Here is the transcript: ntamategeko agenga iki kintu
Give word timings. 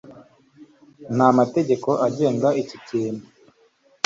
ntamategeko 1.15 1.89
agenga 2.07 2.49
iki 2.61 2.77
kintu 2.87 3.23